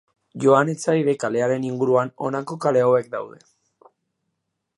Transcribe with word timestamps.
Joan 0.43 0.71
Etxaide 0.73 1.13
kalearen 1.25 1.67
inguruan 1.69 2.11
honako 2.29 2.61
kale 2.65 2.85
hauek 2.87 3.13
daude. 3.17 3.43